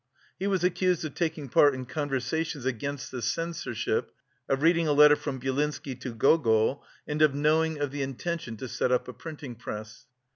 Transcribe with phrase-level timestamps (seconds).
[0.39, 4.09] He was accused of "taking part in conversations against the censorship,
[4.49, 8.67] of reading a letter from Byelinsky to Gogol, and of knowing of the intention to
[8.67, 10.07] set up a printing press."